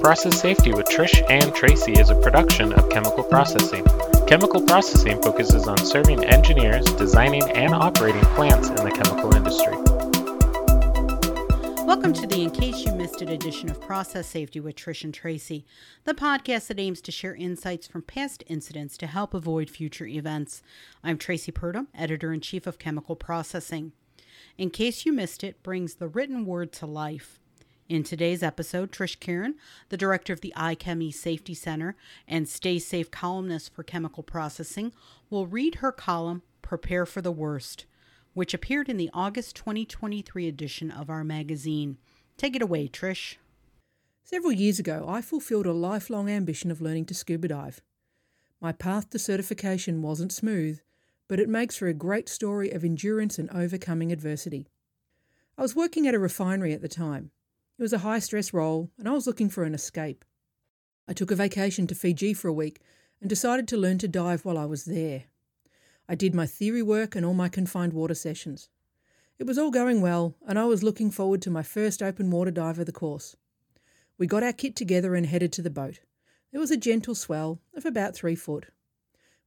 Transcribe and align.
Process 0.00 0.40
Safety 0.40 0.72
with 0.72 0.86
Trish 0.86 1.28
and 1.28 1.52
Traci 1.52 1.98
is 1.98 2.08
a 2.08 2.14
production 2.14 2.72
of 2.72 2.88
Chemical 2.88 3.24
Processing. 3.24 3.84
Chemical 4.28 4.62
Processing 4.62 5.20
focuses 5.20 5.66
on 5.66 5.76
serving 5.78 6.24
engineers, 6.24 6.84
designing, 6.94 7.42
and 7.50 7.74
operating 7.74 8.22
plants 8.36 8.68
in 8.68 8.76
the 8.76 8.92
chemical 8.92 9.34
industry. 9.34 9.74
Welcome 11.84 12.12
to 12.12 12.28
the 12.28 12.44
In 12.44 12.52
Case 12.52 12.86
You 12.86 12.92
Missed 12.92 13.22
It 13.22 13.28
edition 13.28 13.68
of 13.70 13.80
Process 13.80 14.28
Safety 14.28 14.60
with 14.60 14.76
Trish 14.76 15.02
and 15.02 15.12
Traci, 15.12 15.64
the 16.04 16.14
podcast 16.14 16.68
that 16.68 16.78
aims 16.78 17.00
to 17.00 17.10
share 17.10 17.34
insights 17.34 17.88
from 17.88 18.02
past 18.02 18.44
incidents 18.46 18.96
to 18.98 19.08
help 19.08 19.34
avoid 19.34 19.68
future 19.68 20.06
events. 20.06 20.62
I'm 21.02 21.18
Traci 21.18 21.52
Purdum, 21.52 21.88
editor 21.92 22.32
in 22.32 22.40
chief 22.40 22.68
of 22.68 22.78
Chemical 22.78 23.16
Processing. 23.16 23.92
In 24.56 24.70
Case 24.70 25.04
You 25.04 25.12
Missed 25.12 25.42
It 25.42 25.60
brings 25.64 25.94
the 25.94 26.08
written 26.08 26.46
word 26.46 26.72
to 26.74 26.86
life. 26.86 27.40
In 27.88 28.02
today's 28.02 28.42
episode, 28.42 28.92
Trish 28.92 29.18
Kerin, 29.18 29.54
the 29.88 29.96
director 29.96 30.34
of 30.34 30.42
the 30.42 30.52
IChemE 30.54 31.14
Safety 31.14 31.54
Center 31.54 31.96
and 32.26 32.46
Stay 32.46 32.78
Safe 32.78 33.10
columnist 33.10 33.72
for 33.72 33.82
chemical 33.82 34.22
processing, 34.22 34.92
will 35.30 35.46
read 35.46 35.76
her 35.76 35.90
column, 35.90 36.42
Prepare 36.60 37.06
for 37.06 37.22
the 37.22 37.32
Worst, 37.32 37.86
which 38.34 38.52
appeared 38.52 38.90
in 38.90 38.98
the 38.98 39.08
August 39.14 39.56
2023 39.56 40.46
edition 40.46 40.90
of 40.90 41.08
our 41.08 41.24
magazine. 41.24 41.96
Take 42.36 42.54
it 42.54 42.60
away, 42.60 42.88
Trish. 42.88 43.36
Several 44.22 44.52
years 44.52 44.78
ago, 44.78 45.06
I 45.08 45.22
fulfilled 45.22 45.64
a 45.64 45.72
lifelong 45.72 46.28
ambition 46.28 46.70
of 46.70 46.82
learning 46.82 47.06
to 47.06 47.14
scuba 47.14 47.48
dive. 47.48 47.80
My 48.60 48.72
path 48.72 49.08
to 49.10 49.18
certification 49.18 50.02
wasn't 50.02 50.32
smooth, 50.32 50.80
but 51.26 51.40
it 51.40 51.48
makes 51.48 51.78
for 51.78 51.88
a 51.88 51.94
great 51.94 52.28
story 52.28 52.70
of 52.70 52.84
endurance 52.84 53.38
and 53.38 53.48
overcoming 53.48 54.12
adversity. 54.12 54.66
I 55.56 55.62
was 55.62 55.74
working 55.74 56.06
at 56.06 56.14
a 56.14 56.18
refinery 56.18 56.74
at 56.74 56.82
the 56.82 56.88
time 56.88 57.30
it 57.78 57.82
was 57.82 57.92
a 57.92 57.98
high 57.98 58.18
stress 58.18 58.52
role, 58.52 58.90
and 58.98 59.08
I 59.08 59.12
was 59.12 59.26
looking 59.26 59.48
for 59.48 59.62
an 59.62 59.74
escape. 59.74 60.24
I 61.06 61.12
took 61.12 61.30
a 61.30 61.36
vacation 61.36 61.86
to 61.86 61.94
Fiji 61.94 62.34
for 62.34 62.48
a 62.48 62.52
week 62.52 62.80
and 63.20 63.30
decided 63.30 63.68
to 63.68 63.76
learn 63.76 63.98
to 63.98 64.08
dive 64.08 64.44
while 64.44 64.58
I 64.58 64.64
was 64.64 64.84
there. 64.84 65.24
I 66.08 66.14
did 66.14 66.34
my 66.34 66.46
theory 66.46 66.82
work 66.82 67.14
and 67.14 67.24
all 67.24 67.34
my 67.34 67.48
confined 67.48 67.92
water 67.92 68.14
sessions. 68.14 68.68
It 69.38 69.46
was 69.46 69.58
all 69.58 69.70
going 69.70 70.00
well, 70.00 70.34
and 70.46 70.58
I 70.58 70.64
was 70.64 70.82
looking 70.82 71.12
forward 71.12 71.40
to 71.42 71.50
my 71.50 71.62
first 71.62 72.02
open 72.02 72.30
water 72.30 72.50
dive 72.50 72.80
of 72.80 72.86
the 72.86 72.92
course. 72.92 73.36
We 74.18 74.26
got 74.26 74.42
our 74.42 74.52
kit 74.52 74.74
together 74.74 75.14
and 75.14 75.26
headed 75.26 75.52
to 75.52 75.62
the 75.62 75.70
boat. 75.70 76.00
There 76.50 76.60
was 76.60 76.72
a 76.72 76.76
gentle 76.76 77.14
swell 77.14 77.60
of 77.74 77.86
about 77.86 78.16
three 78.16 78.34
foot. 78.34 78.66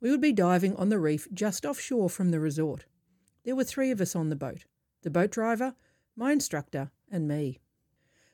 We 0.00 0.10
would 0.10 0.20
be 0.20 0.32
diving 0.32 0.76
on 0.76 0.88
the 0.88 1.00
reef 1.00 1.26
just 1.34 1.66
offshore 1.66 2.08
from 2.08 2.30
the 2.30 2.38
resort. 2.38 2.84
There 3.44 3.56
were 3.56 3.64
three 3.64 3.90
of 3.90 4.00
us 4.00 4.14
on 4.14 4.28
the 4.28 4.36
boat 4.36 4.64
the 5.02 5.10
boat 5.10 5.30
driver, 5.30 5.74
my 6.14 6.30
instructor, 6.30 6.90
and 7.10 7.26
me. 7.26 7.58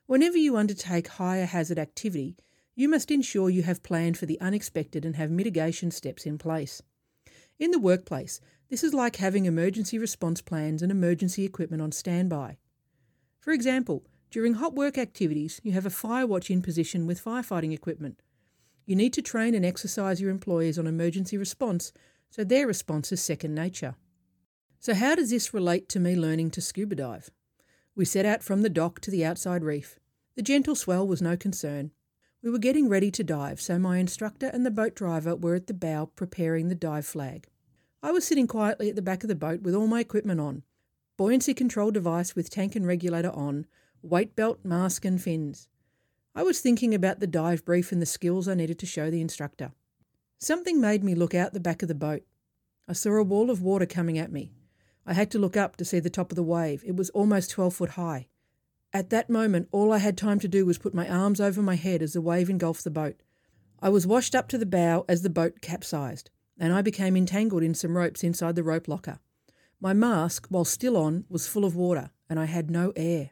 Whenever 0.07 0.39
you 0.39 0.57
undertake 0.57 1.09
higher 1.09 1.47
hazard 1.47 1.79
activity, 1.79 2.37
you 2.77 2.89
must 2.89 3.11
ensure 3.11 3.51
you 3.51 3.65
have 3.65 3.83
planned 3.83 4.17
for 4.17 4.27
the 4.27 4.41
unexpected 4.41 5.05
and 5.05 5.17
have 5.17 5.31
mitigation 5.31 5.91
steps 5.91 6.25
in 6.25 6.39
place. 6.39 6.81
In 7.59 7.73
the 7.73 7.79
workplace, 7.79 8.41
this 8.69 8.85
is 8.85 8.95
like 8.95 9.17
having 9.17 9.47
emergency 9.47 9.99
response 9.99 10.41
plans 10.41 10.81
and 10.83 10.93
emergency 10.93 11.45
equipment 11.45 11.83
on 11.83 11.91
standby. 11.91 12.59
For 13.41 13.53
example, 13.53 14.05
during 14.31 14.55
hot 14.55 14.75
work 14.75 14.97
activities, 14.97 15.61
you 15.65 15.73
have 15.73 15.87
a 15.87 15.91
fire 15.91 16.27
watch 16.27 16.51
in 16.51 16.63
position 16.63 17.07
with 17.07 17.25
firefighting 17.25 17.73
equipment. 17.73 18.23
You 18.85 18.95
need 18.95 19.13
to 19.15 19.23
train 19.23 19.55
and 19.55 19.67
exercise 19.67 20.21
your 20.21 20.31
employees 20.31 20.79
on 20.79 20.87
emergency 20.87 21.37
response 21.37 21.93
so 22.31 22.45
their 22.45 22.67
response 22.67 23.11
is 23.11 23.23
second 23.23 23.55
nature. 23.55 23.97
So, 24.79 24.95
how 24.95 25.15
does 25.15 25.31
this 25.31 25.55
relate 25.55 25.89
to 25.91 26.01
me 26.01 26.15
learning 26.15 26.51
to 26.53 26.61
scuba 26.61 26.95
dive? 26.95 27.31
We 27.97 28.05
set 28.05 28.27
out 28.27 28.43
from 28.43 28.61
the 28.61 28.69
dock 28.69 29.01
to 29.01 29.11
the 29.11 29.25
outside 29.25 29.65
reef. 29.65 29.99
The 30.37 30.43
gentle 30.43 30.75
swell 30.75 31.09
was 31.09 31.23
no 31.23 31.35
concern. 31.35 31.93
We 32.43 32.51
were 32.51 32.59
getting 32.59 32.91
ready 32.91 33.11
to 33.11 33.25
dive, 33.25 33.59
so 33.59 33.79
my 33.79 33.97
instructor 33.97 34.49
and 34.49 34.67
the 34.67 34.71
boat 34.71 34.95
driver 34.95 35.35
were 35.35 35.55
at 35.55 35.67
the 35.67 35.75
bow 35.75 36.11
preparing 36.15 36.69
the 36.69 36.75
dive 36.75 37.07
flag. 37.07 37.49
I 38.03 38.13
was 38.13 38.27
sitting 38.27 38.47
quietly 38.47 38.91
at 38.91 38.97
the 38.97 39.03
back 39.03 39.25
of 39.25 39.29
the 39.29 39.35
boat 39.35 39.63
with 39.63 39.75
all 39.75 39.87
my 39.87 40.01
equipment 40.01 40.41
on 40.41 40.63
buoyancy 41.17 41.55
control 41.55 41.91
device 41.91 42.37
with 42.37 42.51
tank 42.51 42.77
and 42.77 42.87
regulator 42.87 43.31
on, 43.31 43.65
weight 44.03 44.37
belt, 44.37 44.61
mask, 44.63 45.07
and 45.07 45.21
fins. 45.23 45.67
I 46.35 46.43
was 46.43 46.61
thinking 46.61 46.95
about 46.95 47.21
the 47.21 47.27
dive 47.27 47.65
brief 47.65 47.91
and 47.93 48.03
the 48.03 48.07
skills 48.07 48.47
I 48.47 48.55
needed 48.55 48.79
to 48.81 48.87
show 48.87 49.11
the 49.11 49.23
instructor. 49.23 49.73
Something 50.39 50.79
made 50.83 51.03
me 51.03 51.15
look 51.15 51.35
out 51.35 51.55
the 51.55 51.61
back 51.61 51.81
of 51.81 51.89
the 51.89 51.95
boat. 51.95 52.23
I 52.87 52.93
saw 52.93 53.13
a 53.13 53.23
wall 53.23 53.51
of 53.51 53.63
water 53.63 53.87
coming 53.87 54.19
at 54.19 54.31
me. 54.31 54.53
I 55.07 55.15
had 55.15 55.31
to 55.31 55.39
look 55.39 55.57
up 55.57 55.77
to 55.77 55.85
see 55.85 56.01
the 56.01 56.11
top 56.11 56.33
of 56.33 56.37
the 56.37 56.43
wave. 56.43 56.83
It 56.85 56.97
was 56.97 57.11
almost 57.11 57.51
12 57.51 57.75
foot 57.75 57.91
high. 57.91 58.27
At 58.93 59.11
that 59.11 59.31
moment, 59.31 59.69
all 59.71 59.93
I 59.93 59.99
had 59.99 60.19
time 60.19 60.41
to 60.41 60.49
do 60.49 60.67
was 60.67 60.79
put 60.79 60.95
my 60.95 61.09
arms 61.09 61.41
over 61.41 61.63
my 61.63 61.77
head 61.77 62.03
as 62.03 62.13
the 62.15 62.21
wave 62.21 62.51
engulfed 62.51 62.83
the 62.83 62.91
boat. 62.91 63.17
I 63.81 63.89
was 63.89 64.07
washed 64.07 64.35
up 64.35 64.49
to 64.49 64.59
the 64.59 64.67
bow 64.67 65.05
as 65.09 65.23
the 65.23 65.31
boat 65.31 65.61
capsized, 65.61 66.31
and 66.59 66.73
I 66.73 66.83
became 66.83 67.17
entangled 67.17 67.63
in 67.63 67.75
some 67.75 67.97
ropes 67.97 68.25
inside 68.25 68.57
the 68.57 68.63
rope 68.63 68.89
locker. 68.89 69.21
My 69.81 69.93
mask, 69.93 70.47
while 70.49 70.65
still 70.65 70.97
on, 70.97 71.25
was 71.29 71.47
full 71.47 71.65
of 71.65 71.77
water, 71.77 72.11
and 72.29 72.41
I 72.41 72.47
had 72.47 72.71
no 72.71 72.93
air. 72.97 73.31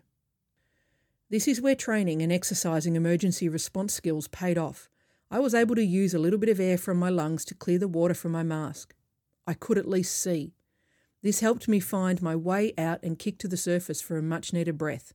This 1.31 1.49
is 1.49 1.61
where 1.61 1.75
training 1.75 2.23
and 2.23 2.31
exercising 2.31 2.95
emergency 2.95 3.49
response 3.49 3.95
skills 3.95 4.29
paid 4.29 4.59
off. 4.59 4.89
I 5.31 5.41
was 5.41 5.55
able 5.55 5.75
to 5.75 5.85
use 5.85 6.15
a 6.15 6.19
little 6.19 6.39
bit 6.39 6.51
of 6.51 6.61
air 6.61 6.77
from 6.77 6.99
my 6.99 7.09
lungs 7.09 7.45
to 7.47 7.55
clear 7.55 7.79
the 7.79 7.89
water 7.89 8.15
from 8.15 8.33
my 8.33 8.43
mask. 8.43 8.95
I 9.47 9.55
could 9.55 9.79
at 9.79 9.89
least 9.89 10.21
see. 10.21 10.55
This 11.25 11.41
helped 11.41 11.69
me 11.69 11.81
find 11.81 12.21
my 12.21 12.37
way 12.37 12.75
out 12.77 13.03
and 13.03 13.19
kick 13.19 13.39
to 13.39 13.49
the 13.49 13.57
surface 13.57 14.03
for 14.03 14.19
a 14.19 14.23
much 14.23 14.53
needed 14.53 14.77
breath. 14.77 15.15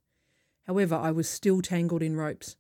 However, 0.66 0.96
I 0.96 1.12
was 1.12 1.30
still 1.30 1.62
tangled 1.62 2.02
in 2.02 2.18
ropes. 2.18 2.56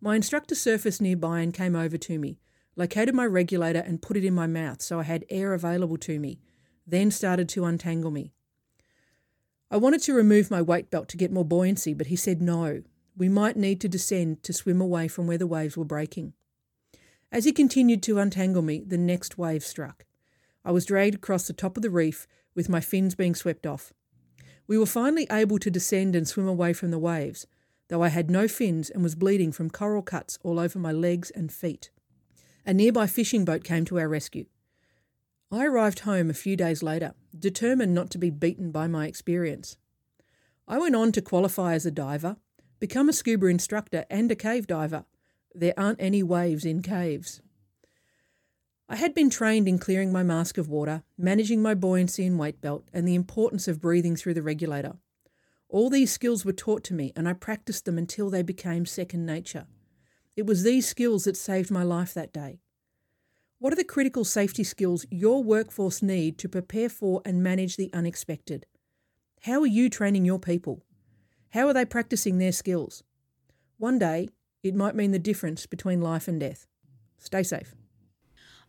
My 0.00 0.14
instructor 0.14 0.54
surfaced 0.54 1.02
nearby 1.02 1.40
and 1.40 1.52
came 1.52 1.74
over 1.74 1.98
to 1.98 2.20
me, 2.20 2.38
located 2.76 3.16
my 3.16 3.26
regulator 3.26 3.80
and 3.80 4.00
put 4.00 4.16
it 4.16 4.24
in 4.24 4.32
my 4.32 4.46
mouth 4.46 4.80
so 4.80 5.00
I 5.00 5.02
had 5.02 5.24
air 5.28 5.54
available 5.54 5.96
to 5.98 6.20
me, 6.20 6.38
then 6.86 7.10
started 7.10 7.48
to 7.48 7.64
untangle 7.64 8.12
me. 8.12 8.32
I 9.68 9.76
wanted 9.76 10.02
to 10.02 10.14
remove 10.14 10.48
my 10.48 10.62
weight 10.62 10.88
belt 10.88 11.08
to 11.08 11.16
get 11.16 11.32
more 11.32 11.44
buoyancy, 11.44 11.94
but 11.94 12.06
he 12.06 12.16
said 12.16 12.40
no. 12.40 12.84
We 13.16 13.28
might 13.28 13.56
need 13.56 13.80
to 13.80 13.88
descend 13.88 14.44
to 14.44 14.52
swim 14.52 14.80
away 14.80 15.08
from 15.08 15.26
where 15.26 15.38
the 15.38 15.48
waves 15.48 15.76
were 15.76 15.84
breaking. 15.84 16.34
As 17.32 17.44
he 17.44 17.50
continued 17.50 18.04
to 18.04 18.20
untangle 18.20 18.62
me, 18.62 18.84
the 18.86 18.98
next 18.98 19.36
wave 19.36 19.64
struck. 19.64 20.04
I 20.64 20.70
was 20.70 20.84
dragged 20.84 21.16
across 21.16 21.48
the 21.48 21.52
top 21.52 21.76
of 21.76 21.82
the 21.82 21.90
reef 21.90 22.28
with 22.54 22.68
my 22.68 22.80
fins 22.80 23.14
being 23.14 23.34
swept 23.34 23.66
off. 23.66 23.92
We 24.66 24.78
were 24.78 24.86
finally 24.86 25.26
able 25.30 25.58
to 25.58 25.70
descend 25.70 26.14
and 26.14 26.26
swim 26.26 26.48
away 26.48 26.72
from 26.72 26.90
the 26.90 26.98
waves, 26.98 27.46
though 27.88 28.02
I 28.02 28.08
had 28.08 28.30
no 28.30 28.48
fins 28.48 28.90
and 28.90 29.02
was 29.02 29.14
bleeding 29.14 29.52
from 29.52 29.70
coral 29.70 30.02
cuts 30.02 30.38
all 30.42 30.58
over 30.58 30.78
my 30.78 30.92
legs 30.92 31.30
and 31.30 31.52
feet. 31.52 31.90
A 32.64 32.72
nearby 32.72 33.06
fishing 33.06 33.44
boat 33.44 33.64
came 33.64 33.84
to 33.86 33.98
our 33.98 34.08
rescue. 34.08 34.46
I 35.50 35.66
arrived 35.66 36.00
home 36.00 36.30
a 36.30 36.34
few 36.34 36.56
days 36.56 36.82
later, 36.82 37.12
determined 37.38 37.92
not 37.92 38.10
to 38.10 38.18
be 38.18 38.30
beaten 38.30 38.70
by 38.70 38.86
my 38.86 39.06
experience. 39.06 39.76
I 40.66 40.78
went 40.78 40.96
on 40.96 41.12
to 41.12 41.20
qualify 41.20 41.74
as 41.74 41.84
a 41.84 41.90
diver, 41.90 42.36
become 42.80 43.08
a 43.08 43.12
scuba 43.12 43.46
instructor, 43.46 44.06
and 44.08 44.32
a 44.32 44.36
cave 44.36 44.66
diver. 44.66 45.04
There 45.54 45.74
aren't 45.76 46.00
any 46.00 46.22
waves 46.22 46.64
in 46.64 46.80
caves. 46.80 47.42
I 48.92 48.96
had 48.96 49.14
been 49.14 49.30
trained 49.30 49.68
in 49.68 49.78
clearing 49.78 50.12
my 50.12 50.22
mask 50.22 50.58
of 50.58 50.68
water, 50.68 51.02
managing 51.16 51.62
my 51.62 51.72
buoyancy 51.72 52.26
and 52.26 52.38
weight 52.38 52.60
belt, 52.60 52.84
and 52.92 53.08
the 53.08 53.14
importance 53.14 53.66
of 53.66 53.80
breathing 53.80 54.16
through 54.16 54.34
the 54.34 54.42
regulator. 54.42 54.98
All 55.70 55.88
these 55.88 56.12
skills 56.12 56.44
were 56.44 56.52
taught 56.52 56.84
to 56.84 56.94
me, 56.94 57.10
and 57.16 57.26
I 57.26 57.32
practiced 57.32 57.86
them 57.86 57.96
until 57.96 58.28
they 58.28 58.42
became 58.42 58.84
second 58.84 59.24
nature. 59.24 59.64
It 60.36 60.44
was 60.44 60.62
these 60.62 60.86
skills 60.86 61.24
that 61.24 61.38
saved 61.38 61.70
my 61.70 61.82
life 61.82 62.12
that 62.12 62.34
day. 62.34 62.60
What 63.58 63.72
are 63.72 63.76
the 63.76 63.82
critical 63.82 64.26
safety 64.26 64.62
skills 64.62 65.06
your 65.10 65.42
workforce 65.42 66.02
need 66.02 66.36
to 66.36 66.48
prepare 66.50 66.90
for 66.90 67.22
and 67.24 67.42
manage 67.42 67.78
the 67.78 67.88
unexpected? 67.94 68.66
How 69.44 69.62
are 69.62 69.66
you 69.66 69.88
training 69.88 70.26
your 70.26 70.38
people? 70.38 70.84
How 71.52 71.66
are 71.66 71.72
they 71.72 71.86
practicing 71.86 72.36
their 72.36 72.52
skills? 72.52 73.02
One 73.78 73.98
day, 73.98 74.28
it 74.62 74.74
might 74.74 74.94
mean 74.94 75.12
the 75.12 75.18
difference 75.18 75.64
between 75.64 76.02
life 76.02 76.28
and 76.28 76.38
death. 76.38 76.66
Stay 77.16 77.42
safe. 77.42 77.74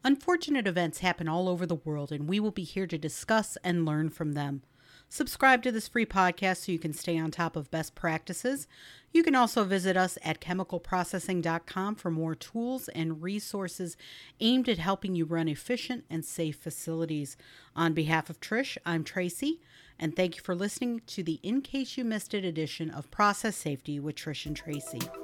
Unfortunate 0.05 0.67
events 0.67 0.99
happen 0.99 1.29
all 1.29 1.47
over 1.47 1.65
the 1.65 1.75
world, 1.75 2.11
and 2.11 2.27
we 2.27 2.39
will 2.39 2.51
be 2.51 2.63
here 2.63 2.87
to 2.87 2.97
discuss 2.97 3.57
and 3.63 3.85
learn 3.85 4.09
from 4.09 4.33
them. 4.33 4.61
Subscribe 5.07 5.61
to 5.63 5.71
this 5.71 5.87
free 5.87 6.07
podcast 6.07 6.65
so 6.65 6.71
you 6.71 6.79
can 6.79 6.91
stay 6.91 7.17
on 7.19 7.29
top 7.29 7.55
of 7.55 7.69
best 7.69 7.93
practices. 7.93 8.67
You 9.11 9.23
can 9.23 9.35
also 9.35 9.63
visit 9.63 9.95
us 9.95 10.17
at 10.23 10.41
chemicalprocessing.com 10.41 11.95
for 11.95 12.09
more 12.09 12.33
tools 12.33 12.89
and 12.89 13.21
resources 13.21 13.95
aimed 14.39 14.67
at 14.67 14.79
helping 14.79 15.15
you 15.15 15.25
run 15.25 15.47
efficient 15.47 16.03
and 16.09 16.25
safe 16.25 16.57
facilities. 16.57 17.37
On 17.75 17.93
behalf 17.93 18.29
of 18.29 18.41
Trish, 18.41 18.75
I'm 18.85 19.03
Traci, 19.03 19.59
and 19.99 20.15
thank 20.15 20.35
you 20.35 20.41
for 20.41 20.55
listening 20.55 21.01
to 21.07 21.23
the 21.23 21.39
In 21.43 21.61
Case 21.61 21.95
You 21.95 22.03
Missed 22.03 22.33
It 22.33 22.43
edition 22.43 22.89
of 22.89 23.11
Process 23.11 23.55
Safety 23.55 23.99
with 23.99 24.15
Trish 24.15 24.47
and 24.47 24.59
Traci. 24.59 25.22